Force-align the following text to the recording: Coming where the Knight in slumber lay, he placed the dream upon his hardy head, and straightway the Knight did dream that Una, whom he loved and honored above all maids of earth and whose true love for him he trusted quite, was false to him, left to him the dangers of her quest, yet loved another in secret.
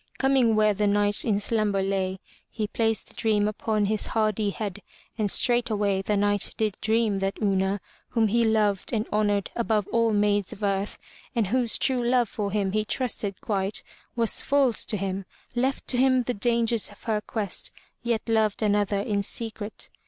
Coming 0.17 0.55
where 0.55 0.73
the 0.73 0.87
Knight 0.87 1.23
in 1.23 1.39
slumber 1.39 1.83
lay, 1.83 2.17
he 2.49 2.65
placed 2.65 3.09
the 3.09 3.13
dream 3.13 3.47
upon 3.47 3.85
his 3.85 4.07
hardy 4.07 4.49
head, 4.49 4.79
and 5.15 5.29
straightway 5.29 6.01
the 6.01 6.17
Knight 6.17 6.55
did 6.57 6.75
dream 6.81 7.19
that 7.19 7.37
Una, 7.39 7.79
whom 8.09 8.27
he 8.27 8.43
loved 8.43 8.93
and 8.93 9.05
honored 9.11 9.51
above 9.55 9.87
all 9.91 10.11
maids 10.11 10.51
of 10.53 10.63
earth 10.63 10.97
and 11.35 11.45
whose 11.45 11.77
true 11.77 12.03
love 12.03 12.27
for 12.29 12.49
him 12.49 12.71
he 12.71 12.83
trusted 12.83 13.39
quite, 13.41 13.83
was 14.15 14.41
false 14.41 14.85
to 14.85 14.97
him, 14.97 15.23
left 15.53 15.85
to 15.89 15.97
him 15.97 16.23
the 16.23 16.33
dangers 16.33 16.89
of 16.89 17.03
her 17.03 17.21
quest, 17.21 17.71
yet 18.01 18.27
loved 18.27 18.63
another 18.63 19.01
in 19.01 19.21
secret. 19.21 19.91